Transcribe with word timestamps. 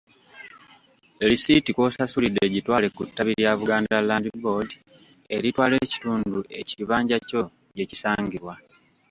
Lisiiti 1.29 1.69
kw'osasulidde 1.75 2.45
gitwale 2.55 2.87
ku 2.95 3.01
ttabi 3.09 3.31
lya 3.41 3.51
Buganda 3.59 3.97
Land 4.07 4.27
Board 4.43 4.69
eritwala 5.35 5.75
ekitundu 5.85 6.39
ekibanja 6.59 7.17
kyo 7.27 7.41
gye 7.75 7.85
kisangibwa. 7.89 8.53